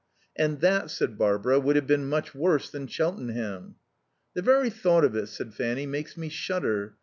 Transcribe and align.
"And 0.35 0.61
that," 0.61 0.89
said 0.89 1.15
Barbara, 1.15 1.59
"would 1.59 1.75
have 1.75 1.85
been 1.85 2.09
much 2.09 2.33
worse 2.33 2.71
than 2.71 2.87
Cheltenham." 2.87 3.75
"The 4.33 4.41
very 4.41 4.71
thought 4.71 5.05
of 5.05 5.15
it," 5.15 5.27
said 5.27 5.53
Fanny, 5.53 5.85
"makes 5.85 6.17
me 6.17 6.27
shudder. 6.27 6.95